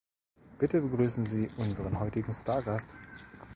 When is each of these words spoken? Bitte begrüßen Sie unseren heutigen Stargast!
Bitte 0.57 0.81
begrüßen 0.81 1.25
Sie 1.25 1.47
unseren 1.57 1.99
heutigen 1.99 2.33
Stargast! 2.33 2.89